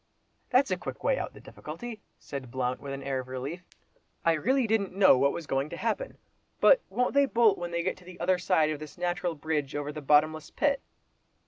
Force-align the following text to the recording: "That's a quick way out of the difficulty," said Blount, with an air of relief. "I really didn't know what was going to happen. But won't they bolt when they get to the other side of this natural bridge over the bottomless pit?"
"That's 0.49 0.71
a 0.71 0.77
quick 0.77 1.03
way 1.03 1.19
out 1.19 1.27
of 1.27 1.33
the 1.35 1.39
difficulty," 1.39 2.01
said 2.17 2.49
Blount, 2.49 2.79
with 2.81 2.91
an 2.91 3.03
air 3.03 3.19
of 3.19 3.27
relief. 3.27 3.61
"I 4.25 4.33
really 4.33 4.65
didn't 4.65 4.95
know 4.95 5.15
what 5.15 5.31
was 5.31 5.45
going 5.45 5.69
to 5.69 5.77
happen. 5.77 6.17
But 6.59 6.81
won't 6.89 7.13
they 7.13 7.27
bolt 7.27 7.59
when 7.59 7.69
they 7.69 7.83
get 7.83 7.97
to 7.97 8.03
the 8.05 8.19
other 8.19 8.39
side 8.39 8.71
of 8.71 8.79
this 8.79 8.97
natural 8.97 9.35
bridge 9.35 9.75
over 9.75 9.91
the 9.91 10.01
bottomless 10.01 10.49
pit?" 10.49 10.81